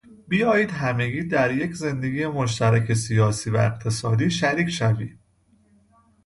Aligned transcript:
بیایید 0.27 0.71
همگی 0.71 1.23
در 1.23 1.57
یک 1.57 1.73
زندگی 1.75 2.27
مشترک 2.27 2.93
سیاسی 2.93 3.49
و 3.49 3.57
اقتصادی 3.57 4.29
شریک 4.31 4.69
شویم. 4.69 5.19